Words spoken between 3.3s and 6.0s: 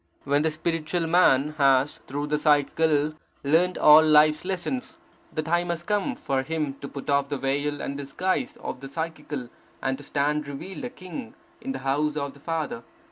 learned all life's lessons, the time has